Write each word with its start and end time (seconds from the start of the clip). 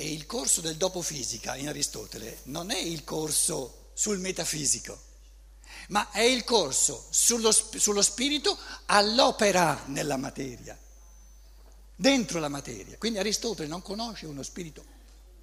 E 0.00 0.12
il 0.12 0.26
corso 0.26 0.60
del 0.60 0.76
dopo 0.76 1.02
fisica 1.02 1.56
in 1.56 1.66
Aristotele 1.66 2.42
non 2.44 2.70
è 2.70 2.78
il 2.78 3.02
corso 3.02 3.90
sul 3.94 4.20
metafisico, 4.20 4.96
ma 5.88 6.12
è 6.12 6.20
il 6.20 6.44
corso 6.44 7.08
sullo, 7.10 7.50
sullo 7.50 8.00
spirito 8.00 8.56
all'opera 8.86 9.82
nella 9.86 10.16
materia, 10.16 10.78
dentro 11.96 12.38
la 12.38 12.46
materia. 12.46 12.96
Quindi 12.96 13.18
Aristotele 13.18 13.66
non 13.66 13.82
conosce 13.82 14.26
uno 14.26 14.44
spirito 14.44 14.84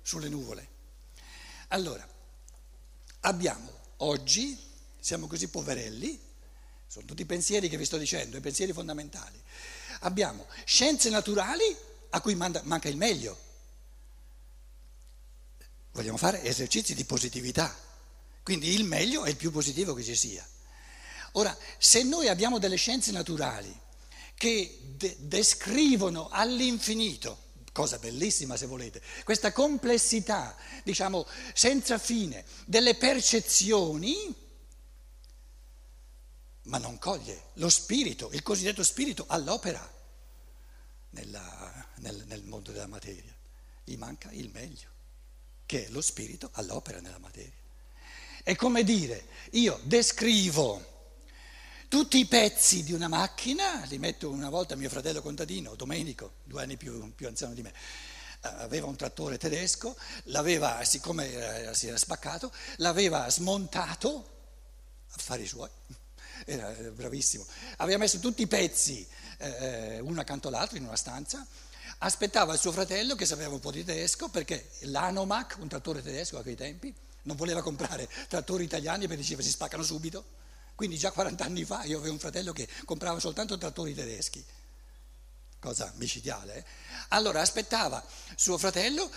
sulle 0.02 0.29
nuvole. 0.29 0.69
Allora, 1.67 2.07
abbiamo 3.19 3.69
oggi, 3.97 4.57
siamo 5.01 5.27
così 5.27 5.49
poverelli, 5.49 6.17
sono 6.87 7.05
tutti 7.05 7.23
i 7.23 7.25
pensieri 7.25 7.67
che 7.67 7.75
vi 7.75 7.83
sto 7.83 7.97
dicendo, 7.97 8.37
i 8.37 8.41
pensieri 8.41 8.71
fondamentali. 8.71 9.37
Abbiamo 9.99 10.45
scienze 10.63 11.09
naturali 11.09 11.75
a 12.11 12.21
cui 12.21 12.35
manca 12.35 12.87
il 12.87 12.95
meglio. 12.95 13.43
Vogliamo 15.95 16.17
fare 16.17 16.44
esercizi 16.44 16.94
di 16.94 17.05
positività, 17.05 17.73
quindi 18.44 18.73
il 18.73 18.84
meglio 18.84 19.23
è 19.23 19.30
il 19.30 19.38
più 19.38 19.49
positivo 19.49 19.94
che 19.94 20.03
ci 20.03 20.13
sia. 20.13 20.45
Ora, 21.34 21.58
se 21.77 22.03
noi 22.03 22.27
abbiamo 22.27 22.59
delle 22.59 22.76
scienze 22.76 23.13
naturali 23.13 23.73
che 24.36 24.77
de- 24.98 25.16
descrivono 25.20 26.27
all'infinito, 26.27 27.44
cosa 27.72 27.98
bellissima 27.98 28.58
se 28.58 28.66
volete, 28.66 29.02
questa 29.23 29.53
complessità, 29.53 30.58
diciamo, 30.84 31.26
senza 31.53 31.98
fine, 31.98 32.44
delle 32.66 32.95
percezioni, 32.95 34.36
ma 36.64 36.77
non 36.77 37.00
coglie 37.00 37.52
lo 37.53 37.70
spirito, 37.70 38.31
il 38.34 38.44
cosiddetto 38.44 38.84
spirito 38.84 39.23
all'opera 39.30 39.94
nella, 41.12 41.88
nel, 42.00 42.22
nel 42.27 42.44
mondo 42.44 42.73
della 42.73 42.88
materia. 42.88 43.34
Gli 43.86 43.95
manca 43.95 44.30
il 44.31 44.50
meglio, 44.50 44.89
che 45.65 45.85
è 45.85 45.89
lo 45.89 46.01
spirito 46.01 46.49
all'opera 46.53 46.99
nella 46.99 47.19
materia. 47.19 47.53
È 48.44 48.55
come 48.55 48.83
dire, 48.83 49.25
io 49.52 49.80
descrivo 49.83 50.94
tutti 51.88 52.17
i 52.17 52.25
pezzi 52.25 52.83
di 52.83 52.94
una 52.94 53.07
macchina, 53.07 53.83
li 53.85 53.97
metto 53.97 54.30
una 54.30 54.49
volta 54.49 54.75
mio 54.75 54.89
fratello 54.89 55.22
contadino, 55.22 55.75
Domenico, 55.75 56.33
due 56.44 56.61
anni 56.61 56.77
più, 56.77 57.13
più 57.16 57.27
anziano 57.27 57.53
di 57.53 57.61
me, 57.61 57.69
eh, 57.69 58.47
aveva 58.57 58.88
un 58.88 58.95
trattore 58.95 59.38
tedesco, 59.38 59.95
l'aveva, 60.25 60.83
siccome 60.83 61.31
era, 61.31 61.73
si 61.73 61.88
era 61.88 61.97
spaccato, 61.97 62.52
l'aveva 62.77 63.29
smontato, 63.29 64.29
affari 65.11 65.47
suoi, 65.47 65.69
era 66.45 66.69
bravissimo, 66.69 67.45
aveva 67.77 67.97
messo 67.97 68.19
tutti 68.19 68.41
i 68.41 68.47
pezzi 68.47 69.07
eh, 69.38 69.47
eh, 69.47 70.00
uno 70.00 70.22
accanto 70.22 70.50
all'altro 70.50 70.77
in 70.77 70.83
una 70.85 70.95
stanza, 70.95 71.45
aspettava 72.06 72.53
il 72.53 72.59
suo 72.59 72.72
fratello 72.72 73.16
che 73.16 73.25
sapeva 73.25 73.53
un 73.53 73.59
po' 73.59 73.72
di 73.72 73.84
tedesco 73.84 74.30
perché 74.30 74.70
l'Anomac, 74.81 75.58
un 75.59 75.67
trattore 75.67 76.03
tedesco 76.03 76.38
a 76.38 76.44
quei 76.44 76.56
tempi, 76.56 76.94
non 77.23 77.36
voleva 77.36 77.64
comprare 77.64 78.08
trattori 78.30 78.64
italiani 78.64 79.08
perché 79.08 79.22
diceva 79.22 79.42
si 79.42 79.50
spaccano 79.50 79.81
subito, 79.81 80.23
quindi 80.75 80.97
già 80.97 81.12
40 81.12 81.44
anni 81.44 81.66
fa 81.66 81.84
io 81.84 81.97
avevo 81.97 82.14
un 82.14 82.20
fratello 82.20 82.53
che 82.53 82.67
comprava 82.86 83.20
soltanto 83.20 83.58
trattori 83.58 83.95
tedeschi 83.95 84.44
cosa 85.66 85.91
micidiale. 85.95 86.63
Allora 87.09 87.41
aspettava 87.41 88.03
suo 88.35 88.58
fratello, 88.58 89.09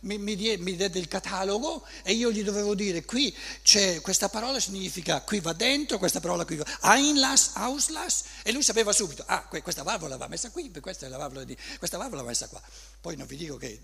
mi, 0.00 0.18
mi, 0.18 0.34
die, 0.34 0.58
mi 0.58 0.74
diede 0.74 0.98
il 0.98 1.06
catalogo 1.06 1.86
e 2.02 2.12
io 2.12 2.32
gli 2.32 2.42
dovevo 2.42 2.74
dire 2.74 3.04
qui 3.04 3.34
c'è 3.62 4.00
questa 4.00 4.28
parola 4.28 4.58
significa 4.58 5.20
qui 5.22 5.38
va 5.38 5.52
dentro, 5.52 5.98
questa 5.98 6.18
parola 6.18 6.44
qui 6.44 6.56
va, 6.56 6.64
Einlass, 6.82 7.52
Auslass 7.54 8.24
e 8.42 8.52
lui 8.52 8.62
sapeva 8.62 8.92
subito, 8.92 9.22
ah 9.26 9.46
questa 9.46 9.82
valvola 9.82 10.16
va 10.16 10.26
messa 10.26 10.50
qui, 10.50 10.70
questa, 10.80 11.06
è 11.06 11.08
la 11.08 11.18
valvola 11.18 11.44
di, 11.44 11.56
questa 11.78 11.98
valvola 11.98 12.22
va 12.22 12.28
messa 12.28 12.48
qua. 12.48 12.60
Poi 13.00 13.16
non 13.16 13.26
vi 13.26 13.36
dico 13.36 13.56
che 13.56 13.82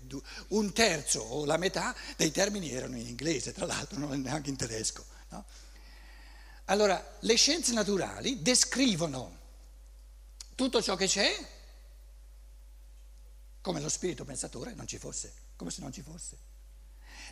un 0.49 0.73
terzo 0.73 1.21
o 1.21 1.45
la 1.45 1.57
metà 1.57 1.95
dei 2.17 2.31
termini 2.31 2.71
erano 2.71 2.97
in 2.97 3.07
inglese, 3.07 3.53
tra 3.53 3.65
l'altro, 3.65 3.97
non 3.97 4.19
neanche 4.21 4.49
in 4.49 4.57
tedesco. 4.57 5.05
No? 5.29 5.45
Allora, 6.65 7.17
le 7.21 7.35
scienze 7.35 7.71
naturali 7.71 8.41
descrivono 8.41 9.35
tutto 10.55 10.81
ciò 10.81 10.95
che 10.95 11.07
c'è 11.07 11.55
come 13.67 13.81
lo 13.81 13.89
spirito 13.89 14.23
pensatore 14.23 14.73
non 14.75 14.87
ci 14.87 14.97
fosse, 14.97 15.33
come 15.57 15.71
se 15.71 15.81
non 15.81 15.91
ci 15.91 16.01
fosse. 16.01 16.37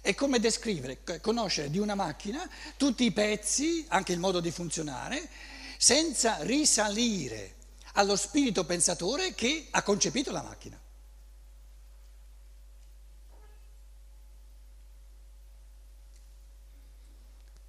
È 0.01 0.13
come 0.15 0.41
descrivere, 0.41 1.01
conoscere 1.21 1.69
di 1.69 1.79
una 1.79 1.95
macchina 1.95 2.45
tutti 2.75 3.05
i 3.05 3.13
pezzi, 3.13 3.85
anche 3.87 4.11
il 4.11 4.19
modo 4.19 4.41
di 4.41 4.51
funzionare, 4.51 5.29
senza 5.77 6.43
risalire 6.43 7.55
allo 7.93 8.17
spirito 8.17 8.65
pensatore 8.65 9.33
che 9.33 9.67
ha 9.71 9.81
concepito 9.81 10.33
la 10.33 10.41
macchina. 10.41 10.77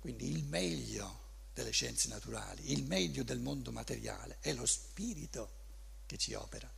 Quindi 0.01 0.29
il 0.33 0.43
meglio 0.43 1.21
delle 1.55 1.71
scienze 1.71 2.09
naturali, 2.09 2.73
il 2.73 2.83
meglio 2.83 3.23
del 3.23 3.39
mondo 3.39 3.71
materiale 3.71 4.39
è 4.41 4.53
lo 4.53 4.67
spirito 4.67 5.51
che 6.05 6.17
ci 6.17 6.35
opera. 6.35 6.69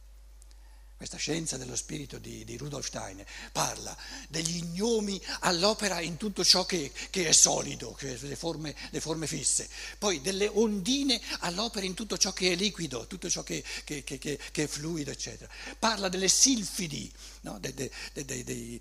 Questa 0.98 1.16
scienza 1.16 1.56
dello 1.56 1.76
spirito 1.76 2.18
di, 2.18 2.44
di 2.44 2.56
Rudolf 2.56 2.88
Steiner 2.88 3.24
parla 3.52 3.96
degli 4.28 4.64
gnomi 4.64 5.22
all'opera 5.42 6.00
in 6.00 6.16
tutto 6.16 6.44
ciò 6.44 6.66
che, 6.66 6.90
che 7.10 7.28
è 7.28 7.30
solido, 7.30 7.92
che 7.92 8.18
le, 8.20 8.34
forme, 8.34 8.74
le, 8.90 9.00
forme, 9.00 9.28
fisse, 9.28 9.68
poi 9.96 10.20
delle 10.20 10.48
ondine 10.48 11.20
all'opera 11.38 11.86
in 11.86 11.94
tutto 11.94 12.18
ciò 12.18 12.32
che 12.32 12.50
è 12.50 12.56
liquido, 12.56 13.06
tutto 13.06 13.30
ciò 13.30 13.44
che, 13.44 13.62
che, 13.84 14.02
che 14.02 14.40
è 14.52 14.66
fluido, 14.66 15.12
eccetera. 15.12 15.48
Parla 15.78 16.08
delle 16.08 16.26
silfidi, 16.26 17.08
no? 17.42 17.60
de, 17.60 17.72
de, 17.72 17.90
de, 18.24 18.80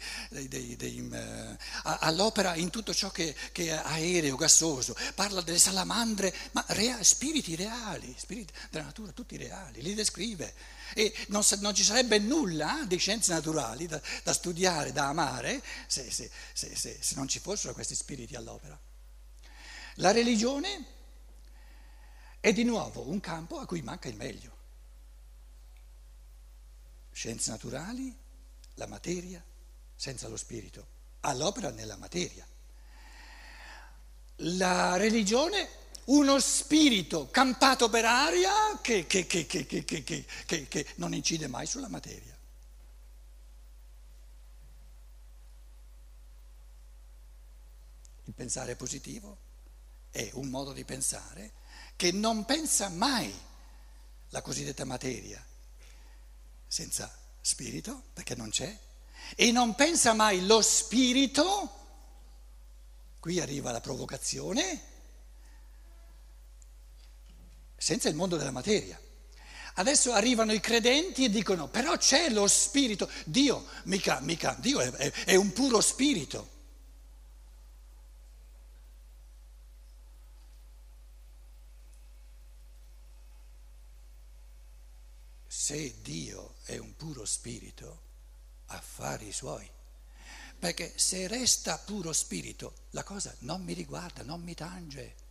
uh, 0.90 1.56
all'opera 1.84 2.56
in 2.56 2.72
tutto 2.72 2.96
ciò 2.96 3.12
che, 3.12 3.36
è 3.54 3.70
aereo, 3.70 4.36
gassoso. 4.38 4.96
Parla 5.14 5.42
delle 5.42 5.60
salamandre, 5.60 6.34
ma 6.54 6.66
rea, 6.70 6.98
spiriti 7.04 7.56
reali, 7.56 8.12
spiriti 8.18 8.52
della 8.72 8.86
natura, 8.86 9.12
tutti 9.12 9.38
reali, 9.38 9.84
li 9.84 9.94
descrive. 9.94 10.77
E 10.94 11.14
non, 11.28 11.44
non, 11.60 11.74
ci 11.74 11.84
sarebbe 11.84 12.20
nulla 12.20 12.84
di 12.88 12.98
scienze 12.98 13.34
naturali 13.34 13.88
da, 13.88 14.02
da 14.24 14.34
studiare, 14.34 14.92
da 14.92 15.08
amare, 15.08 15.62
se, 15.88 16.10
se, 16.12 16.30
se, 16.54 16.76
se 16.76 17.16
non 17.16 17.28
ci 17.28 17.40
fossero 17.40 17.74
questi 17.74 17.96
spiriti 17.96 18.36
all'opera. 18.36 18.80
La 19.96 20.12
religione 20.12 20.86
è 22.40 22.54
di 22.54 22.64
nuovo 22.64 23.08
un 23.08 23.20
campo 23.20 23.58
a 23.60 23.66
cui 23.66 23.82
manca 23.82 24.08
il 24.08 24.16
meglio. 24.16 24.56
Scienze 27.12 27.50
naturali, 27.50 28.16
la 28.76 28.88
materia 28.88 29.44
senza 29.96 30.28
lo 30.28 30.38
spirito, 30.38 30.88
all'opera 31.22 31.72
nella 31.72 31.98
materia. 31.98 32.48
La 34.42 34.96
religione 34.96 35.68
uno 36.08 36.40
spirito 36.40 37.30
campato 37.30 37.90
per 37.90 38.06
aria 38.06 38.80
che, 38.82 39.06
che, 39.06 39.26
che, 39.26 39.46
che, 39.46 40.88
non 40.96 41.14
incide 41.14 41.48
mai 41.48 41.66
sulla 41.66 41.90
materia. 41.90 42.36
Il 48.26 48.34
pensare 48.34 48.76
positivo 48.76 49.38
è 50.12 50.30
un 50.34 50.48
modo 50.48 50.74
di 50.74 50.84
pensare 50.84 51.52
che 51.96 52.12
non 52.12 52.46
pensa 52.46 52.90
mai 52.90 53.34
la 54.30 54.42
cosiddetta 54.42 54.86
materia 54.86 55.44
senza 56.68 57.12
spirito, 57.42 58.04
perché 58.14 58.36
non 58.36 58.50
c'è, 58.50 58.78
e 59.36 59.52
non 59.52 59.76
pensa 59.76 60.14
mai 60.14 60.46
lo 60.46 60.62
spirito, 60.62 61.76
qui 63.20 63.40
arriva 63.40 63.72
la 63.72 63.82
provocazione, 63.82 64.96
senza 67.78 68.10
il 68.10 68.16
mondo 68.16 68.36
della 68.36 68.52
materia. 68.52 69.00
Adesso 69.76 70.12
arrivano 70.12 70.54
i 70.54 70.60
credenti 70.60 71.26
e 71.26 71.30
dicono, 71.30 71.68
però 71.68 71.96
c'è 71.98 72.30
lo 72.30 72.48
spirito, 72.48 73.08
Dio, 73.26 73.64
mica, 73.84 74.20
mica, 74.22 74.56
Dio 74.60 74.80
è, 74.80 74.90
è, 74.92 75.12
è 75.26 75.36
un 75.36 75.54
puro 75.54 75.82
spirito. 75.82 76.56
Se 85.46 85.96
Dio 86.02 86.56
è 86.64 86.78
un 86.78 86.96
puro 86.96 87.24
spirito, 87.26 88.02
affari 88.68 89.32
suoi. 89.32 89.70
Perché 90.58 90.92
se 90.96 91.28
resta 91.28 91.78
puro 91.78 92.14
spirito, 92.14 92.74
la 92.92 93.04
cosa 93.04 93.36
non 93.40 93.62
mi 93.64 93.74
riguarda, 93.74 94.24
non 94.24 94.42
mi 94.42 94.56
tange. 94.56 95.27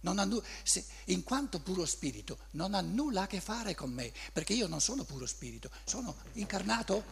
Nu- 0.00 0.42
se, 0.62 0.84
in 1.06 1.22
quanto 1.22 1.60
puro 1.60 1.84
spirito 1.84 2.38
non 2.52 2.74
ha 2.74 2.80
nulla 2.80 3.22
a 3.22 3.26
che 3.26 3.40
fare 3.40 3.74
con 3.74 3.90
me, 3.90 4.12
perché 4.32 4.54
io 4.54 4.66
non 4.66 4.80
sono 4.80 5.04
puro 5.04 5.26
spirito, 5.26 5.70
sono 5.84 6.16
incarnato. 6.34 7.04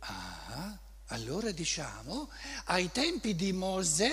Ah, 0.00 0.78
allora 1.06 1.50
diciamo, 1.50 2.30
ai 2.66 2.90
tempi 2.92 3.34
di 3.34 3.52
Mosè 3.52 4.12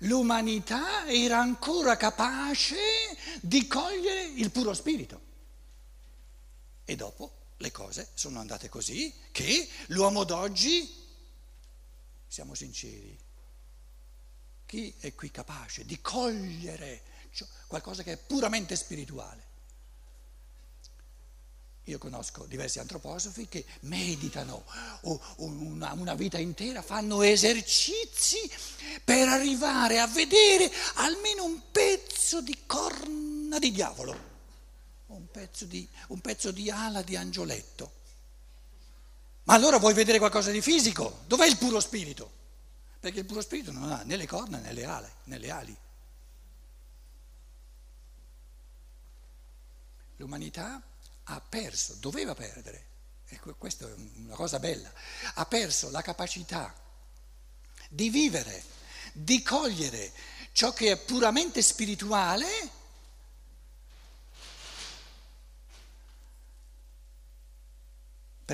l'umanità 0.00 1.06
era 1.06 1.38
ancora 1.38 1.96
capace 1.96 2.76
di 3.40 3.66
cogliere 3.66 4.24
il 4.24 4.50
puro 4.50 4.74
spirito. 4.74 5.20
E 6.84 6.96
dopo 6.96 7.54
le 7.58 7.70
cose 7.70 8.10
sono 8.14 8.40
andate 8.40 8.68
così 8.68 9.14
che 9.30 9.68
l'uomo 9.88 10.24
d'oggi, 10.24 11.01
siamo 12.32 12.54
sinceri, 12.54 13.14
chi 14.64 14.94
è 15.00 15.14
qui 15.14 15.30
capace 15.30 15.84
di 15.84 16.00
cogliere 16.00 17.02
qualcosa 17.66 18.02
che 18.02 18.12
è 18.12 18.16
puramente 18.16 18.74
spirituale? 18.74 19.50
Io 21.84 21.98
conosco 21.98 22.46
diversi 22.46 22.78
antroposofi 22.78 23.48
che 23.48 23.66
meditano 23.80 24.64
una, 25.36 26.14
vita 26.14 26.38
intera, 26.38 26.80
fanno 26.80 27.20
esercizi 27.20 28.38
per 29.04 29.28
arrivare 29.28 29.98
a 29.98 30.06
vedere 30.06 30.72
almeno 30.94 31.44
un 31.44 31.60
pezzo 31.70 32.40
di 32.40 32.62
corna 32.64 33.58
di 33.58 33.70
diavolo, 33.72 34.16
un 35.08 35.30
pezzo 35.30 35.66
di, 35.66 35.86
un 36.08 36.20
pezzo 36.22 36.50
di 36.50 36.70
ala 36.70 37.02
di 37.02 37.14
angioletto. 37.14 38.00
Ma 39.44 39.54
allora 39.54 39.78
vuoi 39.78 39.94
vedere 39.94 40.18
qualcosa 40.18 40.50
di 40.50 40.62
fisico? 40.62 41.22
Dov'è 41.26 41.46
il 41.46 41.56
puro 41.56 41.80
spirito? 41.80 42.40
Perché 43.00 43.20
il 43.20 43.26
puro 43.26 43.40
spirito 43.40 43.72
non 43.72 43.90
ha 43.90 44.02
né 44.04 44.16
le 44.16 44.26
corna 44.26 44.58
né 44.58 44.72
le 44.72 44.84
ali. 44.84 45.08
Né 45.24 45.38
le 45.38 45.50
ali. 45.50 45.76
L'umanità 50.16 50.80
ha 51.24 51.40
perso, 51.40 51.94
doveva 51.94 52.34
perdere, 52.34 52.86
e 53.26 53.40
questa 53.58 53.88
è 53.88 53.92
una 54.16 54.34
cosa 54.34 54.58
bella, 54.60 54.92
ha 55.34 55.46
perso 55.46 55.90
la 55.90 56.02
capacità 56.02 56.72
di 57.88 58.08
vivere, 58.08 58.62
di 59.12 59.42
cogliere 59.42 60.12
ciò 60.52 60.72
che 60.72 60.92
è 60.92 60.96
puramente 60.96 61.60
spirituale 61.62 62.80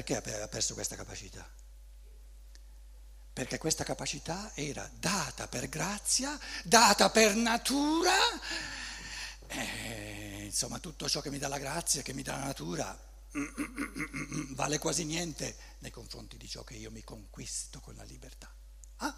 perché 0.03 0.43
ha 0.43 0.49
perso 0.49 0.75
questa 0.75 0.95
capacità? 0.95 1.49
Perché 3.33 3.59
questa 3.59 3.83
capacità 3.83 4.53
era 4.55 4.89
data 4.95 5.49
per 5.49 5.69
grazia, 5.69 6.39
data 6.63 7.11
per 7.11 7.35
natura. 7.35 8.15
Eh, 9.49 10.43
insomma 10.45 10.79
tutto 10.79 11.09
ciò 11.09 11.21
che 11.21 11.31
mi 11.31 11.39
dà 11.39 11.49
la 11.49 11.59
grazia, 11.59 12.03
che 12.03 12.13
mi 12.13 12.23
dà 12.23 12.37
la 12.37 12.45
natura, 12.45 12.97
vale 14.55 14.79
quasi 14.79 15.05
niente 15.05 15.57
nei 15.79 15.91
confronti 15.91 16.37
di 16.37 16.49
ciò 16.49 16.63
che 16.63 16.75
io 16.75 16.93
mi 16.93 17.03
conquisto 17.03 17.81
con 17.81 17.97
la 17.97 18.05
libertà. 18.05 18.53
Ah, 18.99 19.17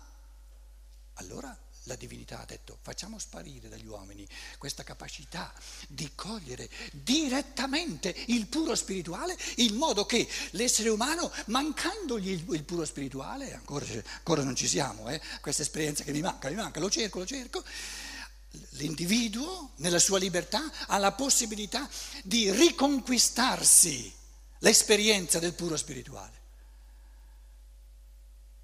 allora 1.15 1.55
la 1.85 1.95
divinità 1.95 2.41
ha 2.41 2.45
detto 2.45 2.79
facciamo 2.83 3.19
sparire 3.19 3.69
dagli 3.69 3.87
uomini 3.87 4.27
questa 4.59 4.83
capacità 4.83 5.53
di 5.89 6.11
cogliere 6.15 6.69
direttamente 6.93 8.15
il 8.27 8.47
puro 8.47 8.75
spirituale 8.75 9.37
in 9.57 9.77
modo 9.77 10.05
che 10.05 10.29
l'essere 10.51 10.91
umano, 10.91 11.33
mancandogli 11.47 12.45
il, 12.51 12.65
puro 12.65 12.85
spirituale, 12.85 13.55
ancora, 13.55 13.87
ancora, 14.17 14.43
non 14.43 14.55
ci 14.55 14.69
siamo, 14.69 15.09
eh, 15.09 15.21
questa 15.41 15.63
esperienza 15.63 16.05
che 16.05 16.13
mi 16.13 16.21
manca, 16.21 16.49
mi 16.49 16.57
manca, 16.57 16.81
lo 16.81 16.91
cerco, 16.91 17.21
lo 17.21 17.27
cerco, 17.27 17.65
l'individuo 18.71 19.73
nella 19.77 19.99
sua 19.99 20.19
libertà 20.19 20.71
ha 20.87 20.99
la 20.99 21.13
possibilità 21.13 21.89
di 22.25 22.51
riconquistarsi 22.51 24.13
l'esperienza 24.59 25.39
del 25.39 25.55
puro 25.55 25.77
spirituale. 25.77 26.39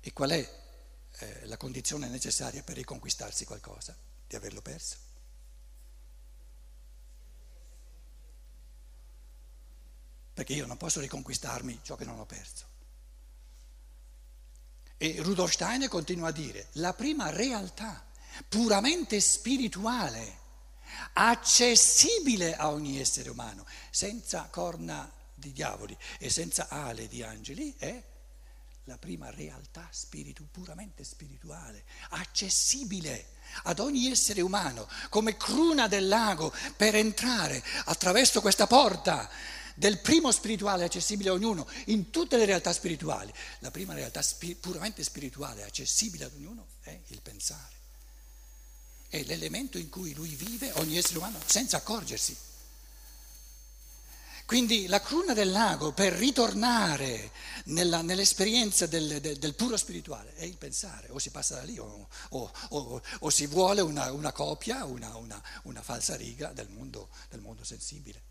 E 0.00 0.12
qual 0.12 0.30
è 0.30 0.55
eh, 1.18 1.46
la 1.46 1.56
condizione 1.56 2.08
necessaria 2.08 2.62
per 2.62 2.76
riconquistarsi 2.76 3.44
qualcosa? 3.44 3.96
Di 4.26 4.36
averlo 4.36 4.60
perso. 4.60 4.96
Perché 10.34 10.52
io 10.52 10.66
non 10.66 10.76
posso 10.76 11.00
riconquistarmi 11.00 11.80
ciò 11.82 11.96
che 11.96 12.04
non 12.04 12.18
ho 12.18 12.26
perso. 12.26 12.74
E 14.98 15.16
Rudolf 15.20 15.52
Steiner 15.52 15.88
continua 15.88 16.28
a 16.28 16.32
dire, 16.32 16.68
la 16.72 16.92
prima 16.92 17.30
realtà 17.30 18.04
puramente 18.48 19.20
spirituale, 19.20 20.44
accessibile 21.14 22.54
a 22.54 22.70
ogni 22.70 22.98
essere 22.98 23.30
umano, 23.30 23.66
senza 23.90 24.48
corna 24.50 25.10
di 25.34 25.52
diavoli 25.52 25.96
e 26.18 26.30
senza 26.30 26.68
ale 26.68 27.08
di 27.08 27.22
angeli, 27.22 27.74
è 27.78 28.02
la 28.86 28.98
prima 28.98 29.30
realtà 29.30 29.88
spiritu, 29.92 30.48
puramente 30.50 31.04
spirituale, 31.04 31.84
accessibile 32.10 33.34
ad 33.64 33.78
ogni 33.78 34.10
essere 34.10 34.40
umano, 34.40 34.88
come 35.08 35.36
cruna 35.36 35.86
del 35.86 36.08
lago 36.08 36.52
per 36.76 36.96
entrare 36.96 37.62
attraverso 37.84 38.40
questa 38.40 38.66
porta 38.66 39.30
del 39.74 40.00
primo 40.00 40.32
spirituale 40.32 40.84
accessibile 40.84 41.28
a 41.28 41.34
ognuno 41.34 41.68
in 41.86 42.10
tutte 42.10 42.36
le 42.36 42.44
realtà 42.44 42.72
spirituali. 42.72 43.32
La 43.60 43.70
prima 43.70 43.94
realtà 43.94 44.22
puramente 44.60 45.04
spirituale 45.04 45.62
accessibile 45.62 46.24
ad 46.24 46.32
ognuno 46.34 46.66
è 46.80 46.98
il 47.08 47.20
pensare 47.20 47.74
è 49.08 49.22
l'elemento 49.24 49.78
in 49.78 49.88
cui 49.88 50.14
lui 50.14 50.34
vive, 50.34 50.72
ogni 50.74 50.96
essere 50.96 51.18
umano, 51.18 51.38
senza 51.44 51.78
accorgersi. 51.78 52.36
Quindi 54.46 54.86
la 54.86 55.00
cruna 55.00 55.34
del 55.34 55.50
lago 55.50 55.92
per 55.92 56.12
ritornare 56.12 57.32
nella, 57.64 58.00
nell'esperienza 58.00 58.86
del, 58.86 59.20
del, 59.20 59.38
del, 59.38 59.54
puro 59.56 59.76
spirituale 59.76 60.34
è 60.36 60.44
il 60.44 60.56
pensare, 60.56 61.08
o 61.10 61.18
si 61.18 61.30
passa 61.30 61.56
da 61.56 61.62
lì 61.62 61.76
o, 61.78 62.08
o, 62.28 62.52
o, 62.68 63.02
o 63.18 63.30
si 63.30 63.48
vuole 63.48 63.80
una, 63.80 64.12
una 64.12 64.30
copia, 64.30 64.84
una, 64.84 65.16
una, 65.16 65.42
una, 65.64 65.82
falsa 65.82 66.14
riga 66.14 66.52
del 66.52 66.68
mondo, 66.68 67.08
del 67.28 67.40
mondo 67.40 67.64
sensibile. 67.64 68.22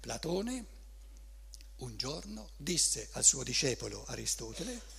Platone 0.00 0.66
un 1.76 1.96
giorno 1.96 2.50
disse 2.56 3.08
al 3.12 3.22
suo 3.22 3.44
discepolo 3.44 4.04
Aristotele, 4.06 4.97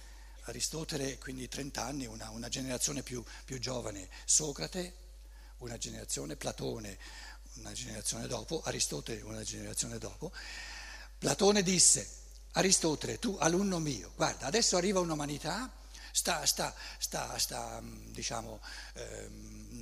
Aristotele 0.49 1.17
quindi 1.17 1.47
30 1.47 1.83
anni, 1.83 2.05
una, 2.05 2.29
una 2.29 2.49
generazione 2.49 3.03
più, 3.03 3.23
più, 3.45 3.59
giovane, 3.59 4.09
Socrate, 4.25 4.93
una 5.57 5.77
generazione, 5.77 6.35
Platone, 6.35 6.97
una 7.55 7.71
generazione 7.71 8.27
dopo, 8.27 8.61
Aristotele 8.63 9.21
una 9.21 9.43
generazione 9.43 9.97
dopo, 9.97 10.31
Platone 11.17 11.63
disse, 11.63 12.09
Aristotele, 12.53 13.19
tu 13.19 13.37
alunno 13.39 13.79
mio, 13.79 14.11
guarda, 14.15 14.45
adesso 14.45 14.77
arriva 14.77 14.99
un'umanità, 14.99 15.71
sta, 16.11 16.45
sta, 16.45 16.73
sta, 16.97 17.37
sta 17.37 17.81
diciamo, 17.83 18.61
eh, 18.93 19.27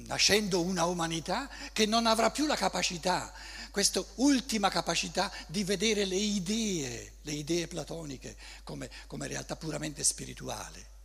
nascendo 0.06 0.62
una 0.62 0.86
umanità 0.86 1.50
che 1.74 1.86
non 1.86 2.06
avrà 2.06 2.32
più 2.32 2.46
la 2.46 2.56
capacità 2.56 3.34
questa 3.78 4.04
ultima 4.16 4.70
capacità 4.70 5.32
di 5.46 5.64
vedere 5.64 6.06
le 6.06 6.16
idee, 6.16 7.18
le 7.22 7.32
idee 7.34 7.68
platoniche 7.68 8.36
come, 8.64 8.90
come 9.06 9.28
realtà 9.28 9.56
puramente 9.56 10.04
spirituale. 10.04 10.96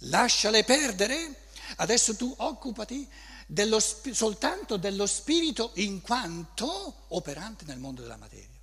Lasciale 0.00 0.64
perdere, 0.64 1.46
adesso 1.76 2.16
tu 2.16 2.34
occupati 2.38 3.08
dello, 3.46 3.78
soltanto 3.78 4.76
dello 4.76 5.06
spirito 5.06 5.70
in 5.74 6.00
quanto 6.00 7.04
operante 7.10 7.64
nel 7.64 7.78
mondo 7.78 8.02
della 8.02 8.16
materia. 8.16 8.60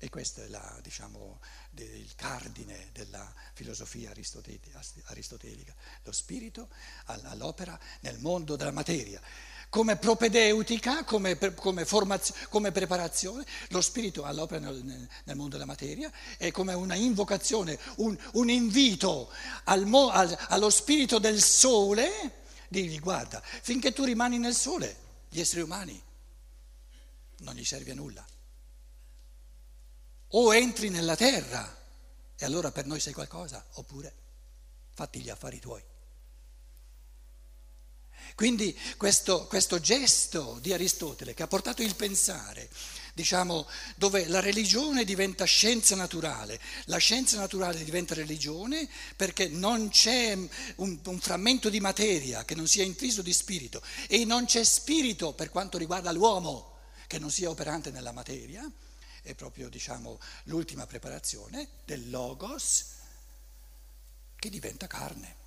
E 0.00 0.10
questo 0.10 0.42
è 0.42 0.48
la, 0.48 0.78
diciamo, 0.82 1.40
il 1.84 2.14
cardine 2.14 2.88
della 2.92 3.32
filosofia 3.52 4.10
aristotelica, 4.10 5.74
lo 6.02 6.12
spirito 6.12 6.68
all'opera 7.06 7.78
nel 8.00 8.18
mondo 8.18 8.56
della 8.56 8.72
materia 8.72 9.20
come 9.70 9.96
propedeutica, 9.96 11.04
come, 11.04 11.36
come, 11.54 11.84
come 12.48 12.72
preparazione, 12.72 13.44
lo 13.68 13.80
spirito 13.80 14.24
all'opera 14.24 14.70
nel, 14.70 15.08
nel, 15.24 15.36
mondo 15.36 15.56
della 15.56 15.66
materia 15.66 16.10
è 16.38 16.50
come 16.50 16.72
una 16.72 16.94
invocazione, 16.94 17.78
un, 17.96 18.16
un 18.32 18.48
invito 18.48 19.30
al, 19.64 19.86
al, 19.92 20.38
allo 20.48 20.70
spirito 20.70 21.18
del 21.18 21.42
sole, 21.42 22.44
digli 22.68 22.98
guarda, 22.98 23.42
finché 23.42 23.92
tu 23.92 24.04
rimani 24.04 24.38
nel 24.38 24.54
sole, 24.54 24.96
gli 25.28 25.40
esseri 25.40 25.60
umani 25.60 26.02
non 27.40 27.54
gli 27.54 27.64
serve 27.64 27.92
a 27.92 27.94
nulla. 27.94 28.26
O 30.28 30.54
entri 30.54 30.90
nella 30.90 31.16
terra 31.16 31.76
e 32.36 32.44
allora 32.44 32.70
per 32.70 32.86
noi 32.86 33.00
sei 33.00 33.12
qualcosa, 33.12 33.64
oppure 33.74 34.14
fatti 34.94 35.20
gli 35.20 35.30
affari 35.30 35.58
tuoi. 35.58 35.82
Quindi 38.34 38.76
questo, 38.96 39.46
questo, 39.46 39.80
gesto 39.80 40.58
di 40.60 40.72
Aristotele 40.72 41.34
che 41.34 41.42
ha 41.42 41.48
portato 41.48 41.82
il 41.82 41.96
pensare, 41.96 42.68
diciamo, 43.12 43.66
dove 43.96 44.28
la 44.28 44.38
religione 44.38 45.04
diventa 45.04 45.44
scienza 45.44 45.96
naturale, 45.96 46.60
la 46.84 46.98
scienza 46.98 47.36
naturale 47.38 47.82
diventa 47.82 48.14
religione 48.14 48.88
perché 49.16 49.48
non 49.48 49.88
c'è 49.88 50.38
un, 50.76 50.98
un 51.02 51.20
frammento 51.20 51.68
di 51.68 51.80
materia 51.80 52.44
che 52.44 52.54
non 52.54 52.68
sia 52.68 52.84
intriso 52.84 53.22
di 53.22 53.32
spirito 53.32 53.82
e 54.06 54.24
non 54.24 54.44
c'è 54.44 54.62
spirito 54.62 55.32
per 55.32 55.50
quanto 55.50 55.78
riguarda 55.78 56.12
l'uomo 56.12 56.76
che 57.08 57.18
non 57.18 57.32
sia 57.32 57.50
operante 57.50 57.90
nella 57.90 58.12
materia, 58.12 58.70
è 59.30 59.34
proprio 59.34 59.68
diciamo, 59.68 60.18
l'ultima 60.44 60.86
preparazione 60.86 61.68
del 61.84 62.10
logos 62.10 62.86
che 64.36 64.48
diventa 64.50 64.86
carne. 64.86 65.38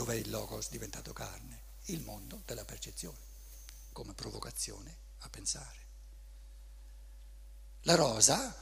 dov'è 0.00 0.14
il 0.14 0.30
logos 0.30 0.70
diventato 0.70 1.12
carne? 1.12 1.60
Il 1.86 2.00
mondo 2.00 2.40
della 2.46 2.64
percezione, 2.64 3.18
come 3.92 4.14
provocazione 4.14 4.96
a 5.18 5.28
pensare. 5.28 5.78
La 7.82 7.96
rosa, 7.96 8.54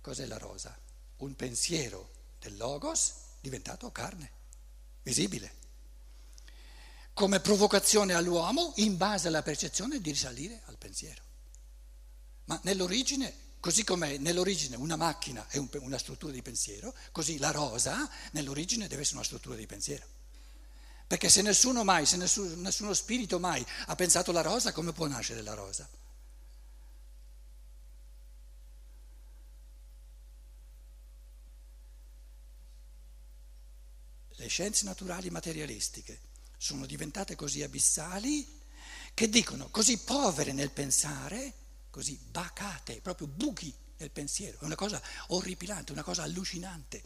cos'è 0.00 0.26
la 0.26 0.38
rosa? 0.38 0.76
Un 1.18 1.36
pensiero 1.36 2.34
del 2.40 2.56
logos 2.56 3.14
diventato 3.40 3.92
carne, 3.92 4.32
visibile, 5.02 5.54
come 7.14 7.40
provocazione 7.40 8.14
all'uomo 8.14 8.72
in 8.76 8.96
base 8.96 9.28
alla 9.28 9.42
percezione 9.42 10.00
di 10.00 10.10
risalire 10.10 10.62
al 10.66 10.78
pensiero. 10.78 11.22
Ma 12.44 12.58
nell'origine, 12.64 13.32
così 13.60 13.84
come 13.84 14.18
nell'origine 14.18 14.76
una 14.76 14.96
macchina 14.96 15.46
è 15.48 15.58
un, 15.58 15.68
una 15.80 15.98
struttura 15.98 16.32
di 16.32 16.42
pensiero, 16.42 16.94
così 17.12 17.38
la 17.38 17.50
rosa 17.50 18.08
nell'origine 18.32 18.88
deve 18.88 19.02
essere 19.02 19.16
una 19.16 19.24
struttura 19.24 19.56
di 19.56 19.66
pensiero. 19.66 20.06
Perché 21.06 21.28
se 21.28 21.42
nessuno 21.42 21.84
mai, 21.84 22.06
se 22.06 22.16
nessuno, 22.16 22.54
nessuno 22.56 22.94
spirito 22.94 23.38
mai 23.38 23.64
ha 23.86 23.94
pensato 23.94 24.32
la 24.32 24.40
rosa, 24.40 24.72
come 24.72 24.92
può 24.92 25.06
nascere 25.06 25.42
la 25.42 25.54
rosa? 25.54 25.88
le 34.42 34.48
scienze 34.48 34.84
naturali 34.84 35.30
materialistiche 35.30 36.31
sono 36.62 36.86
diventate 36.86 37.34
così 37.34 37.64
abissali 37.64 38.46
che 39.14 39.28
dicono 39.28 39.68
così 39.70 39.98
povere 39.98 40.52
nel 40.52 40.70
pensare, 40.70 41.52
così 41.90 42.16
bacate, 42.30 43.00
proprio 43.00 43.26
buchi 43.26 43.74
nel 43.96 44.12
pensiero. 44.12 44.60
È 44.60 44.64
una 44.64 44.76
cosa 44.76 45.02
orripilante, 45.28 45.90
una 45.90 46.04
cosa 46.04 46.22
allucinante 46.22 47.02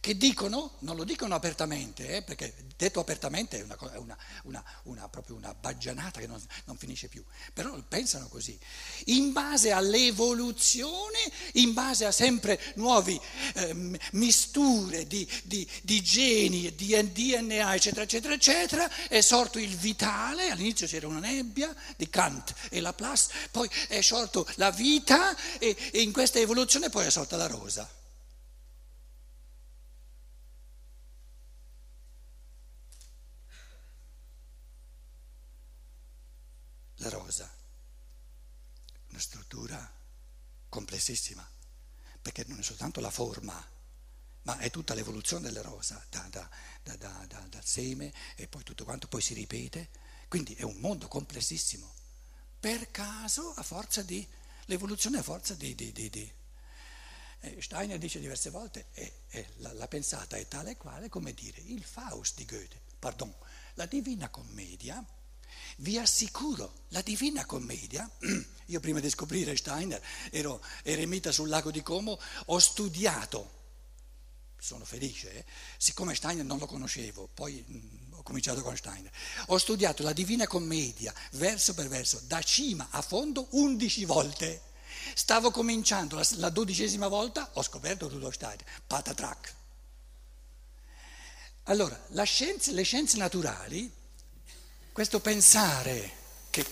che 0.00 0.16
dicono, 0.16 0.76
non 0.80 0.96
lo 0.96 1.02
dicono 1.02 1.34
apertamente, 1.34 2.16
eh, 2.16 2.22
perché 2.22 2.54
detto 2.76 3.00
apertamente 3.00 3.58
è, 3.58 3.62
una, 3.62 3.76
una, 3.96 4.16
una, 4.44 4.64
una, 4.84 5.08
proprio 5.08 5.34
una 5.34 5.52
baggianata 5.54 6.20
che 6.20 6.28
non, 6.28 6.40
non, 6.66 6.76
finisce 6.76 7.08
più, 7.08 7.24
però 7.52 7.76
pensano 7.82 8.28
così, 8.28 8.56
in 9.06 9.32
base 9.32 9.72
all'evoluzione, 9.72 11.18
in 11.54 11.72
base 11.72 12.04
a 12.04 12.12
sempre 12.12 12.60
nuove 12.76 13.20
eh, 13.54 13.98
misture 14.12 15.06
di, 15.06 15.28
di, 15.42 15.68
di, 15.82 16.00
geni, 16.00 16.72
di 16.74 16.96
DNA, 17.12 17.74
eccetera, 17.74 18.02
eccetera, 18.02 18.34
eccetera, 18.34 19.08
è 19.08 19.20
sorto 19.20 19.58
il 19.58 19.76
vitale, 19.76 20.50
all'inizio 20.50 20.86
c'era 20.86 21.08
una 21.08 21.18
nebbia 21.18 21.74
di 21.96 22.08
Kant 22.08 22.54
e 22.70 22.80
Laplace, 22.80 23.30
poi 23.50 23.68
è 23.88 24.00
sorto 24.00 24.46
la 24.54 24.70
vita 24.70 25.36
e, 25.58 25.76
e 25.90 26.00
in 26.02 26.12
questa 26.12 26.38
evoluzione 26.38 26.88
poi 26.88 27.06
è 27.06 27.10
sorta 27.10 27.36
la 27.36 27.46
rosa. 27.46 27.97
La 36.98 37.08
rosa, 37.08 37.50
una 39.08 39.20
struttura 39.20 39.96
complessissima, 40.68 41.48
perché 42.20 42.44
non 42.46 42.58
è 42.58 42.62
soltanto 42.62 43.00
la 43.00 43.10
forma, 43.10 43.76
ma 44.42 44.58
è 44.58 44.70
tutta 44.70 44.94
l'evoluzione 44.94 45.48
della 45.48 45.62
rosa, 45.62 46.04
da, 46.10 46.26
da, 46.30 46.48
da, 46.82 47.26
dal 47.26 47.64
seme 47.64 48.12
e 48.36 48.48
poi 48.48 48.62
tutto 48.62 48.84
quanto 48.84 49.08
poi 49.08 49.20
si 49.20 49.34
ripete, 49.34 49.90
quindi 50.28 50.54
è 50.54 50.62
un 50.62 50.76
mondo 50.76 51.08
complessissimo. 51.08 51.94
Per 52.58 52.90
caso, 52.90 53.52
a 53.54 53.62
forza 53.62 54.02
di, 54.02 54.26
l'evoluzione 54.66 55.18
a 55.18 55.22
forza 55.22 55.54
di... 55.54 55.74
di, 55.74 55.92
di, 55.92 56.10
di. 56.10 56.32
Eh, 57.40 57.62
Steiner 57.62 57.98
dice 57.98 58.18
diverse 58.18 58.50
volte, 58.50 58.88
è, 58.90 59.12
è, 59.28 59.46
la, 59.58 59.72
la 59.74 59.86
pensata 59.86 60.36
è 60.36 60.48
tale 60.48 60.72
e 60.72 60.76
quale 60.76 61.08
come 61.08 61.32
dire 61.32 61.60
il 61.60 61.84
Faust 61.84 62.34
di 62.34 62.44
Goethe, 62.44 62.80
pardon, 62.98 63.32
la 63.74 63.86
Divina 63.86 64.28
Commedia 64.28 65.04
vi 65.78 65.98
assicuro, 65.98 66.84
la 66.88 67.02
Divina 67.02 67.44
Commedia, 67.44 68.08
io 68.66 68.80
prima 68.80 69.00
di 69.00 69.08
scoprire 69.10 69.56
Steiner 69.56 70.02
ero 70.30 70.62
eremita 70.82 71.32
sul 71.32 71.48
lago 71.48 71.70
di 71.70 71.82
Como, 71.82 72.18
ho 72.46 72.58
studiato, 72.58 73.56
sono 74.58 74.84
felice, 74.84 75.32
eh? 75.32 75.44
siccome 75.76 76.14
Steiner 76.14 76.44
non 76.44 76.58
lo 76.58 76.66
conoscevo, 76.66 77.28
poi 77.32 77.64
mh, 77.66 77.76
mm, 77.76 78.12
ho 78.14 78.22
cominciato 78.22 78.62
con 78.62 78.76
Steiner, 78.76 79.12
ho 79.46 79.58
studiato 79.58 80.02
la 80.02 80.12
Divina 80.12 80.46
Commedia 80.46 81.14
verso 81.32 81.74
per 81.74 81.88
verso, 81.88 82.20
da 82.26 82.42
cima 82.42 82.88
a 82.90 83.02
fondo, 83.02 83.46
undici 83.50 84.04
volte. 84.04 84.62
Stavo 85.14 85.50
cominciando 85.50 86.16
la, 86.16 86.26
la 86.36 86.50
dodicesima 86.50 87.08
volta, 87.08 87.50
ho 87.54 87.62
scoperto 87.62 88.08
Rudolf 88.08 88.34
Steiner, 88.34 88.64
patatrac. 88.86 89.54
Allora, 91.64 91.98
scienza, 92.24 92.72
le 92.72 92.82
scienze 92.82 93.18
naturali 93.18 93.92
questo 94.98 95.20
pensare, 95.20 96.10
che 96.50 96.66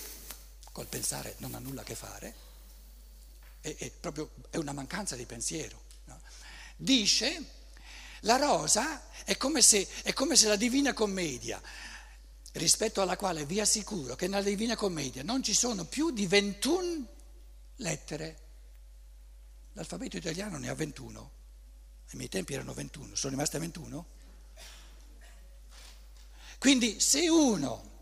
col 0.73 0.87
pensare 0.87 1.35
non 1.37 1.55
ha 1.55 1.59
nulla 1.59 1.79
a 1.79 1.85
che 1.85 1.95
fare, 1.95 2.35
è, 3.61 3.73
è 3.73 3.89
proprio 3.89 4.31
è 4.49 4.57
una 4.57 4.73
mancanza 4.73 5.15
di 5.15 5.25
pensiero. 5.25 5.81
No? 6.03 6.19
Dice, 6.75 7.41
la 8.23 8.35
rosa 8.35 9.09
è 9.23 9.37
come, 9.37 9.61
se, 9.61 9.87
è 10.03 10.11
come 10.11 10.35
se 10.35 10.49
la 10.49 10.57
Divina 10.57 10.91
Commedia, 10.91 11.61
rispetto 12.51 13.01
alla 13.01 13.15
quale 13.15 13.45
vi 13.45 13.61
assicuro 13.61 14.17
che 14.17 14.27
nella 14.27 14.43
Divina 14.43 14.75
Commedia 14.75 15.23
non 15.23 15.41
ci 15.41 15.53
sono 15.53 15.85
più 15.85 16.11
di 16.11 16.27
21 16.27 17.07
lettere. 17.77 18.39
L'alfabeto 19.71 20.17
italiano 20.17 20.57
ne 20.57 20.67
ha 20.67 20.75
21, 20.75 21.31
ai 22.09 22.17
miei 22.17 22.27
tempi 22.27 22.55
erano 22.55 22.73
21, 22.73 23.15
sono 23.15 23.31
rimaste 23.31 23.57
21. 23.57 24.05
Quindi 26.57 26.99
se 26.99 27.29
uno 27.29 27.95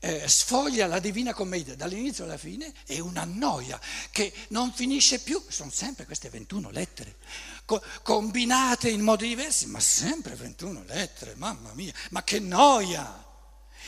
eh, 0.00 0.28
sfoglia 0.28 0.86
la 0.86 1.00
Divina 1.00 1.34
Commedia 1.34 1.74
dall'inizio 1.74 2.24
alla 2.24 2.36
fine 2.36 2.72
è 2.86 2.98
una 3.00 3.24
noia 3.24 3.80
che 4.10 4.32
non 4.48 4.72
finisce 4.72 5.20
più, 5.20 5.42
sono 5.48 5.70
sempre 5.70 6.04
queste 6.04 6.28
21 6.28 6.70
lettere, 6.70 7.16
co- 7.64 7.82
combinate 8.02 8.90
in 8.90 9.00
modi 9.00 9.28
diversi, 9.28 9.66
ma 9.66 9.80
sempre 9.80 10.34
21 10.34 10.84
lettere, 10.86 11.34
mamma 11.34 11.72
mia, 11.74 11.92
ma 12.10 12.22
che 12.22 12.38
noia! 12.38 13.26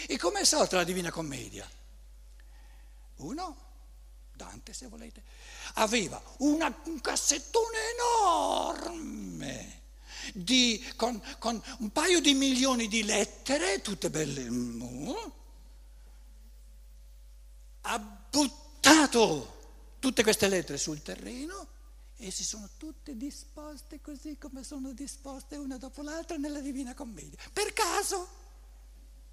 E 0.07 0.17
come 0.17 0.41
è 0.41 0.45
sorta 0.45 0.77
la 0.77 0.85
Divina 0.85 1.11
Commedia? 1.11 1.69
Uno, 3.17 3.57
Dante 4.33 4.73
se 4.73 4.89
volete, 4.89 5.23
aveva 5.75 6.21
una, 6.39 6.75
un 6.85 7.01
cassettone 7.01 7.79
enorme. 7.99 9.79
Di, 10.33 10.85
con, 10.97 11.21
con 11.39 11.61
un 11.79 11.91
paio 11.91 12.21
di 12.21 12.35
milioni 12.35 12.89
di 12.89 13.03
lettere, 13.05 13.81
tutte 13.81 14.11
belle, 14.11 14.49
mm, 14.49 14.83
ha 17.93 17.99
buttato 17.99 19.97
tutte 19.99 20.23
queste 20.23 20.47
lettere 20.49 20.79
sul 20.79 21.03
terreno 21.03 21.67
e 22.19 22.31
si 22.31 22.45
sono 22.45 22.69
tutte 22.77 23.17
disposte 23.17 24.01
così 24.01 24.39
come 24.39 24.63
sono 24.63 24.93
disposte 24.93 25.57
una 25.57 25.77
dopo 25.77 26.03
l'altra 26.03 26.37
nella 26.37 26.61
Divina 26.61 26.95
Commedia. 26.95 27.39
Per 27.53 27.73
caso, 27.73 28.29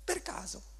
per 0.04 0.22
caso. 0.24 0.76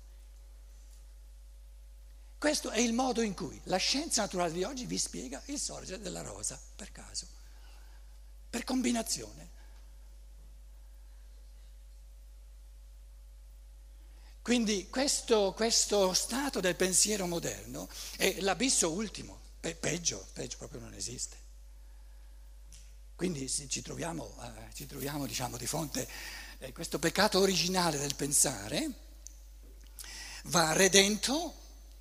Questo 2.40 2.72
è 2.72 2.80
il 2.80 2.94
modo 2.94 3.22
in 3.22 3.36
cui 3.36 3.60
la 3.66 3.78
scienza 3.78 4.22
naturale 4.22 4.54
di 4.54 4.64
oggi 4.64 4.86
vi 4.86 4.98
spiega 4.98 5.42
il 5.46 5.60
sorgere 5.60 6.02
della 6.02 6.22
rosa, 6.22 6.60
per 6.76 6.92
caso, 6.92 7.28
per 8.50 8.64
combinazione. 8.64 9.47
Quindi 14.48 14.88
questo, 14.90 15.52
questo, 15.52 16.14
stato 16.14 16.62
del 16.62 16.78
pensiero 16.78 17.28
moderno 17.28 17.90
è 18.16 18.40
l'abisso 18.40 18.90
ultimo, 18.94 19.38
Pe- 19.60 19.76
peggio, 19.76 20.26
peggio 20.32 20.56
proprio 20.56 20.80
non 20.80 20.94
esiste. 20.94 21.36
Quindi 23.14 23.50
ci 23.50 23.82
troviamo, 23.82 24.34
eh, 24.42 24.74
ci 24.74 24.86
troviamo 24.86 25.26
diciamo, 25.26 25.58
di 25.58 25.68
fronte 25.68 26.08
a 26.62 26.66
eh, 26.66 26.72
questo 26.72 26.98
peccato 26.98 27.40
originale 27.40 27.98
del 27.98 28.16
pensare, 28.16 28.90
va 30.44 30.72
redento 30.72 31.54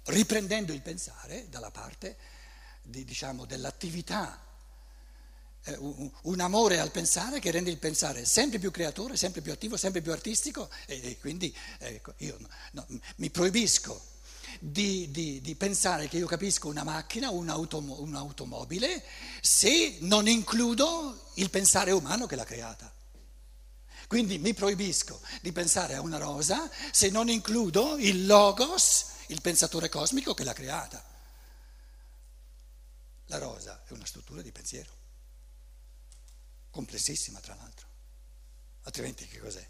riprendendo 0.04 0.72
il 0.72 0.82
pensare 0.82 1.48
dalla 1.48 1.72
parte 1.72 2.16
di, 2.80 3.04
diciamo, 3.04 3.44
dell'attività 3.44 4.45
un 5.74 6.40
amore 6.40 6.78
al 6.78 6.90
pensare 6.90 7.40
che 7.40 7.50
rende 7.50 7.70
il 7.70 7.78
pensare 7.78 8.24
sempre 8.24 8.58
più 8.58 8.70
creatore, 8.70 9.16
sempre 9.16 9.40
più 9.40 9.52
attivo, 9.52 9.76
sempre 9.76 10.00
più 10.00 10.12
artistico 10.12 10.70
e, 10.86 11.18
quindi 11.18 11.54
ecco, 11.78 12.14
io 12.18 12.38
no, 12.72 12.86
mi 13.16 13.30
proibisco 13.30 14.14
di, 14.60 15.10
di, 15.10 15.40
di, 15.40 15.54
pensare 15.56 16.08
che 16.08 16.18
io 16.18 16.26
capisco 16.26 16.68
una 16.68 16.84
macchina, 16.84 17.30
un'autom- 17.30 17.98
un'automobile, 17.98 19.02
se 19.40 19.98
non 20.00 20.28
includo 20.28 21.30
il 21.34 21.50
pensare 21.50 21.90
umano 21.90 22.26
che 22.26 22.36
l'ha 22.36 22.44
creata. 22.44 22.92
Quindi 24.06 24.38
mi 24.38 24.54
proibisco 24.54 25.20
di 25.42 25.50
pensare 25.50 25.94
a 25.94 26.00
una 26.00 26.16
rosa 26.16 26.70
se 26.92 27.10
non 27.10 27.28
includo 27.28 27.96
il 27.98 28.24
logos, 28.24 29.06
il 29.26 29.40
pensatore 29.40 29.88
cosmico 29.88 30.32
che 30.32 30.44
l'ha 30.44 30.52
creata. 30.52 31.04
La 33.26 33.38
rosa 33.38 33.82
è 33.84 33.92
una 33.92 34.06
struttura 34.06 34.42
di 34.42 34.52
pensiero 34.52 35.05
complessissima 36.70 37.40
tra 37.40 37.54
l'altro, 37.54 37.88
altrimenti 38.82 39.26
che 39.26 39.38
cos'è? 39.38 39.68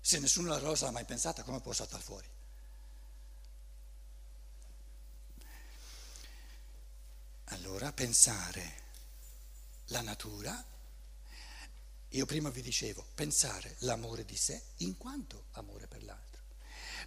Se 0.00 0.18
nessuno 0.18 0.48
la 0.48 0.58
rosa 0.58 0.86
l'ha 0.86 0.90
mai 0.92 1.04
pensata, 1.04 1.42
come 1.42 1.60
può 1.60 1.72
saltare 1.72 2.02
fuori? 2.02 2.28
Allora 7.48 7.92
pensare 7.92 8.82
la 9.86 10.00
natura, 10.00 10.62
io 12.08 12.26
prima 12.26 12.50
vi 12.50 12.62
dicevo, 12.62 13.06
pensare 13.14 13.76
l'amore 13.80 14.24
di 14.24 14.36
sé 14.36 14.62
in 14.78 14.96
quanto 14.96 15.46
amore 15.52 15.86
per 15.86 16.02
l'altro, 16.04 16.42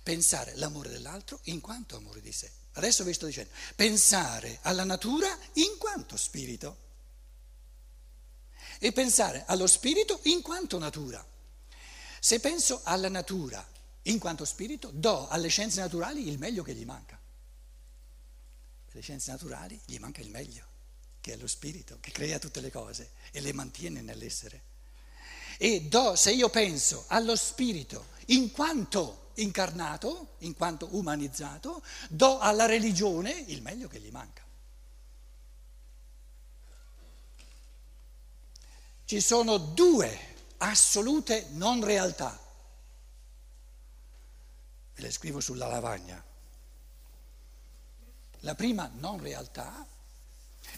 pensare 0.01 0.55
l'amore 0.55 0.89
dell'altro 0.89 1.39
in 1.43 1.61
quanto 1.61 1.95
amore 1.95 2.21
di 2.21 2.31
sé. 2.31 2.51
Adesso 2.73 3.03
vi 3.03 3.13
sto 3.13 3.25
dicendo, 3.25 3.51
pensare 3.75 4.59
alla 4.63 4.83
natura 4.83 5.35
in 5.53 5.77
quanto 5.77 6.17
spirito 6.17 6.85
e 8.79 8.91
pensare 8.91 9.43
allo 9.47 9.67
spirito 9.67 10.19
in 10.23 10.41
quanto 10.41 10.77
natura. 10.77 11.25
Se 12.19 12.39
penso 12.39 12.81
alla 12.83 13.09
natura 13.09 13.65
in 14.03 14.19
quanto 14.19 14.45
spirito, 14.45 14.89
do 14.93 15.27
alle 15.27 15.49
scienze 15.49 15.79
naturali 15.79 16.27
il 16.27 16.37
meglio 16.37 16.63
che 16.63 16.73
gli 16.73 16.85
manca. 16.85 17.19
Le 18.91 19.01
scienze 19.01 19.31
naturali 19.31 19.79
gli 19.85 19.97
manca 19.97 20.21
il 20.21 20.29
meglio, 20.29 20.65
che 21.21 21.33
è 21.33 21.37
lo 21.37 21.47
spirito, 21.47 21.97
che 21.99 22.11
crea 22.11 22.39
tutte 22.39 22.61
le 22.61 22.71
cose 22.71 23.11
e 23.31 23.41
le 23.41 23.53
mantiene 23.53 24.01
nell'essere. 24.01 24.63
E 25.57 25.81
do, 25.81 26.15
se 26.15 26.31
io 26.31 26.49
penso 26.49 27.05
allo 27.07 27.35
spirito 27.35 28.07
in 28.27 28.51
quanto 28.51 29.31
incarnato, 29.35 30.35
in 30.39 30.55
quanto 30.55 30.87
umanizzato, 30.91 31.83
do 32.09 32.39
alla 32.39 32.65
religione 32.65 33.31
il 33.47 33.61
meglio 33.61 33.87
che 33.87 33.99
gli 33.99 34.11
manca. 34.11 34.46
Ci 39.07 39.21
sono 39.21 39.57
due 39.57 40.35
assolute 40.57 41.47
non 41.51 41.81
realtà. 41.81 42.37
Ve 44.95 45.01
le 45.01 45.11
scrivo 45.11 45.39
sulla 45.39 45.67
lavagna. 45.67 46.21
La 48.39 48.53
prima 48.53 48.91
non 48.95 49.21
realtà, 49.21 49.87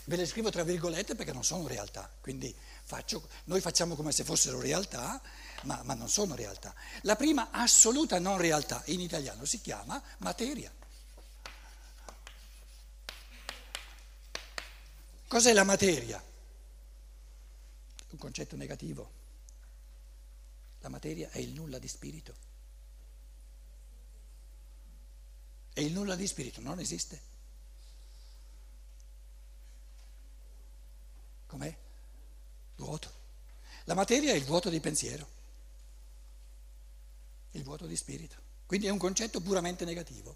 ve 0.03 0.15
le 0.15 0.27
scrivo 0.27 0.51
tra 0.51 0.61
virgolette 0.61 1.15
perché 1.15 1.33
non 1.33 1.43
sono 1.43 1.65
realtà, 1.65 2.07
quindi 2.21 2.55
faccio, 2.83 3.27
noi 3.45 3.61
facciamo 3.61 3.95
come 3.95 4.11
se 4.11 4.23
fossero 4.23 4.61
realtà 4.61 5.19
ma, 5.63 5.81
ma 5.83 5.95
non 5.95 6.07
sono 6.07 6.35
realtà. 6.35 6.71
La 7.01 7.15
prima 7.15 7.47
assoluta 7.49 8.19
non 8.19 8.37
realtà 8.37 8.83
in 8.85 8.99
italiano 8.99 9.43
si 9.43 9.59
chiama 9.59 9.99
materia. 10.19 10.71
Cos'è 15.27 15.51
la 15.51 15.63
materia? 15.63 16.28
Un 18.19 18.25
concetto 18.25 18.57
negativo. 18.57 19.11
La 20.81 20.89
materia 20.89 21.29
è 21.29 21.39
il 21.39 21.51
nulla 21.51 21.79
di 21.79 21.87
spirito. 21.87 22.35
E 25.73 25.83
il 25.83 25.93
nulla 25.93 26.15
di 26.15 26.27
spirito 26.27 26.59
non 26.59 26.79
esiste. 26.79 27.21
Com'è? 31.47 31.77
Vuoto. 32.75 33.11
La 33.85 33.93
materia 33.93 34.33
è 34.33 34.35
il 34.35 34.43
vuoto 34.43 34.69
di 34.69 34.79
pensiero 34.81 35.37
il 37.51 37.63
vuoto 37.63 37.87
di 37.87 37.95
spirito. 37.95 38.35
Quindi 38.65 38.87
è 38.87 38.89
un 38.89 38.97
concetto 38.97 39.41
puramente 39.41 39.85
negativo. 39.85 40.35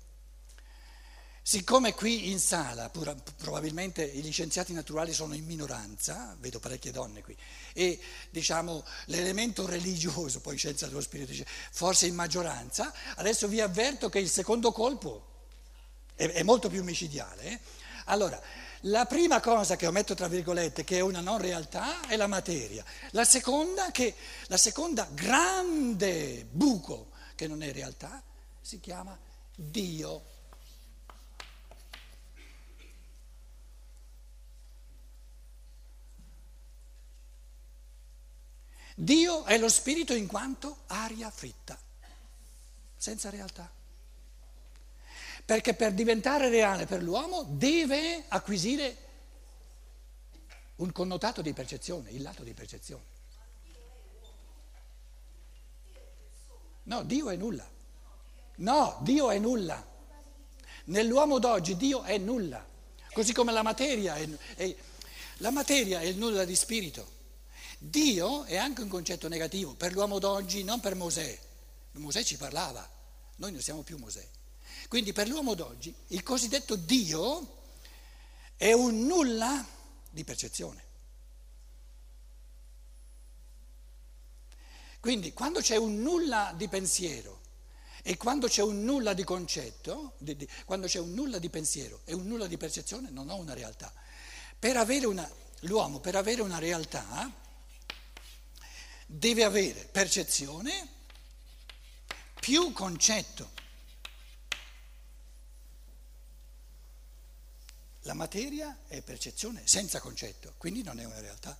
Siccome 1.46 1.94
qui 1.94 2.32
in 2.32 2.40
sala 2.40 2.90
pura, 2.90 3.14
probabilmente 3.36 4.08
gli 4.08 4.32
scienziati 4.32 4.72
naturali 4.72 5.12
sono 5.12 5.34
in 5.34 5.44
minoranza, 5.44 6.38
vedo 6.40 6.62
parecchie 6.62 6.92
donne 6.92 7.22
qui, 7.22 7.36
e 7.74 8.00
diciamo 8.30 8.82
l'elemento 9.08 9.66
religioso, 9.66 10.40
poi 10.40 10.56
scienza 10.56 10.88
dello 10.88 11.02
spirito 11.02 11.34
forse 11.70 12.08
in 12.08 12.16
maggioranza, 12.16 12.94
adesso 13.16 13.50
vi 13.50 13.60
avverto 13.60 14.08
che 14.08 14.20
il 14.20 14.30
secondo 14.30 14.72
colpo 14.72 15.32
è, 16.16 16.30
è 16.30 16.44
molto 16.44 16.70
più 16.70 16.82
micidiale. 16.82 17.44
Eh? 17.44 17.60
Allora, 18.06 18.42
la 18.84 19.06
prima 19.06 19.42
cosa 19.42 19.76
che 19.76 19.86
ho 19.86 19.92
messo 19.92 20.16
tra 20.16 20.30
virgolette, 20.30 20.86
che 20.86 21.00
è 21.00 21.02
una 21.02 21.20
non 21.20 21.40
realtà, 21.40 22.08
è 22.08 22.16
la 22.16 22.28
materia. 22.28 22.86
La 23.12 23.26
seconda, 23.26 23.92
che, 23.92 24.16
la 24.48 24.58
seconda 24.58 25.10
grande 25.12 26.46
buco 26.50 27.10
che 27.36 27.48
non 27.48 27.64
è 27.64 27.74
realtà, 27.74 28.24
si 28.62 28.80
chiama 28.80 29.20
Dio. 29.54 30.32
Dio 38.96 39.44
è 39.46 39.58
lo 39.58 39.70
spirito 39.70 40.14
in 40.14 40.28
quanto 40.28 40.84
aria 40.88 41.30
fritta, 41.30 41.78
senza 42.96 43.30
realtà 43.30 43.82
perché 45.46 45.74
per 45.74 45.94
diventare 45.94 46.50
reale 46.50 46.86
per 46.86 47.04
l'uomo 47.04 47.44
deve 47.44 48.24
acquisire 48.30 48.98
un 50.78 50.92
connotato 50.92 51.42
di 51.42 51.54
percezione, 51.54 52.12
il 52.12 52.22
lato 52.22 52.44
di 52.44 52.54
percezione. 52.54 53.12
No, 56.84 57.04
Dio 57.04 57.30
è 57.30 57.36
nulla. 57.36 57.70
No, 58.56 58.98
Dio 59.02 59.32
è 59.32 59.38
nulla. 59.38 59.92
Nell'uomo 60.86 61.40
d'oggi 61.40 61.78
Dio 61.78 62.04
è 62.04 62.18
nulla, 62.18 62.66
così 63.14 63.34
come 63.34 63.52
la 63.52 63.64
materia 63.64 64.16
è, 64.16 64.28
è, 64.56 64.76
la 65.38 65.50
materia 65.50 66.02
è 66.02 66.06
il 66.06 66.18
nulla 66.18 66.46
di 66.46 66.56
spirito. 66.56 67.22
Dio 67.86 68.46
è 68.46 68.56
anche 68.56 68.82
un 68.82 68.88
concetto 68.88 69.28
negativo 69.28 69.74
per 69.74 69.92
l'uomo 69.92 70.18
d'oggi, 70.18 70.64
non 70.64 70.80
per 70.80 70.96
Mosè. 70.96 71.38
Mosè 71.92 72.24
ci 72.24 72.38
parlava, 72.38 72.90
noi 73.36 73.52
non 73.52 73.60
siamo 73.60 73.82
più 73.82 73.98
Mosè. 73.98 74.26
Quindi 74.88 75.12
per 75.12 75.28
l'uomo 75.28 75.54
d'oggi 75.54 75.94
il 76.08 76.24
cosiddetto 76.24 76.78
Dio 76.78 77.58
è 78.56 78.72
un 78.72 79.06
nulla 79.06 79.68
di 80.10 80.24
percezione. 80.24 80.82
Quindi 85.02 85.34
quando 85.34 85.60
c'è 85.60 85.76
un 85.76 86.02
nulla 86.02 86.54
di 86.56 86.70
pensiero 86.70 87.42
e 88.02 88.16
quando 88.16 88.48
c'è 88.48 88.62
un 88.62 88.82
nulla 88.86 89.14
di 89.14 89.26
concetto, 89.26 90.14
di, 90.20 90.38
di, 90.38 90.48
quando 90.64 90.88
c'è 90.88 91.00
un 91.00 91.12
nulla 91.12 91.38
di 91.38 91.50
pensiero 91.50 92.00
e 92.06 92.14
un 92.14 92.28
nulla 92.28 92.48
di 92.48 92.56
percezione, 92.56 93.10
non 93.10 93.30
ho 93.30 93.36
una 93.36 93.54
realtà. 93.54 93.94
Per 94.58 94.78
avere 94.78 95.06
una, 95.06 95.30
l'uomo, 95.62 96.00
per 96.00 96.16
avere 96.16 96.42
una 96.42 96.60
realtà, 96.60 97.42
deve 99.16 99.44
avere 99.44 99.86
percezione 99.86 100.90
più 102.40 102.74
concetto. 102.74 103.52
La 108.02 108.14
materia 108.14 108.80
è 108.88 109.02
percezione 109.02 109.62
senza 109.66 110.00
concetto, 110.00 110.56
quindi 110.58 110.82
non 110.82 111.00
è 111.00 111.06
una 111.06 111.20
realtà. 111.20 111.58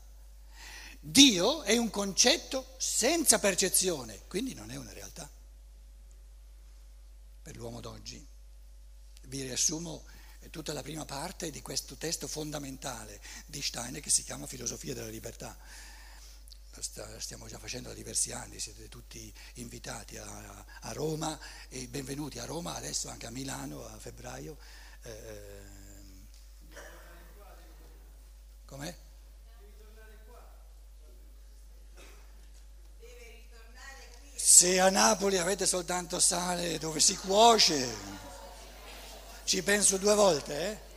Dio 1.00 1.62
è 1.62 1.78
un 1.78 1.90
concetto 1.90 2.76
senza 2.80 3.38
percezione, 3.38 4.24
quindi 4.28 4.54
non 4.56 4.72
è 4.72 4.76
una 4.76 4.92
realtà. 4.92 5.30
Per 7.42 7.56
l'uomo 7.56 7.82
d'oggi. 7.82 8.26
Vi 9.26 9.42
riassumo 9.44 10.04
tutta 10.50 10.74
la 10.74 10.82
prima 10.82 11.06
parte 11.06 11.52
di 11.52 11.62
questo 11.62 11.96
testo 11.96 12.28
fondamentale 12.28 13.22
di 13.46 13.62
Steiner 13.62 14.02
che 14.02 14.10
si 14.10 14.24
chiama 14.24 14.48
Filosofia 14.48 14.94
della 14.94 15.08
libertà. 15.08 15.58
Stiamo 16.80 17.48
già 17.48 17.60
facendo 17.60 17.90
da 17.90 17.96
diversi 17.96 18.32
anni, 18.32 18.60
siete 18.60 18.90
tutti 18.90 19.32
invitati 19.56 20.18
a, 20.18 20.66
a 20.82 20.92
Roma 20.92 21.40
e 21.70 21.88
benvenuti 21.88 22.40
a 22.40 22.46
Roma, 22.46 22.76
adesso 22.76 23.10
anche 23.10 23.28
a 23.28 23.30
Milano 23.30 23.86
a 23.86 23.98
febbraio. 23.98 24.58
Eh, 25.04 25.82
Com'è? 28.66 28.96
Se 34.36 34.80
a 34.80 34.90
Napoli 34.90 35.38
avete 35.38 35.68
soltanto 35.68 36.20
sale 36.20 36.80
dove 36.80 37.00
si 37.00 37.16
cuoce, 37.16 37.96
ci 39.44 39.62
penso 39.62 39.98
due 39.98 40.16
volte, 40.16 40.72
eh? 40.72 40.93